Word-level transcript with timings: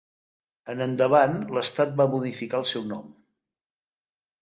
En 0.73 0.81
endavant 0.85 1.37
l'estat 1.59 1.93
va 2.01 2.09
modificar 2.17 2.65
el 2.65 2.69
seu 2.73 2.91
nom. 2.97 3.17